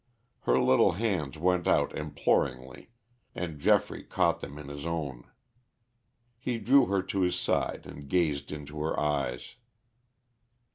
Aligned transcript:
Her 0.45 0.59
little 0.59 0.93
hands 0.93 1.37
went 1.37 1.67
out 1.67 1.95
imploringly 1.95 2.89
and 3.35 3.59
Geoffrey 3.59 4.03
caught 4.03 4.39
them 4.39 4.57
in 4.57 4.67
his 4.67 4.83
own. 4.83 5.25
He 6.39 6.57
drew 6.57 6.87
her 6.87 7.03
to 7.03 7.21
his 7.21 7.35
side 7.37 7.85
and 7.85 8.09
gazed 8.09 8.51
into 8.51 8.81
her 8.81 8.99
eyes. 8.99 9.57